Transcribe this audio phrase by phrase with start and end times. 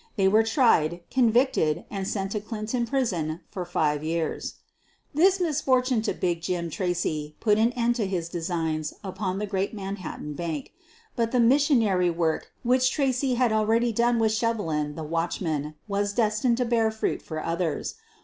[0.15, 4.55] They were tried, convicted, and sent to Clinton Prison for five years.
[5.15, 8.81] TWs misfortune to "Big Jim" Tracy put am end QUEEN OP THE BURGLARS 149 to
[8.81, 10.73] his designs upon the great Manhattan Bank.
[11.15, 16.57] But the missionary work which Tracy had already done with Shevelin, the watchman, was destined
[16.57, 17.93] to bear fruit for others.